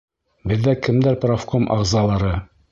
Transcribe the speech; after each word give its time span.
Беҙҙә 0.51 0.73
кемдәр 0.87 1.19
профком 1.27 1.71
ағзалары? 1.79 2.37